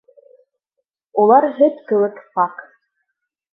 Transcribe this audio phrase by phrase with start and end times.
[1.25, 2.67] Улар һөт кеүек пак.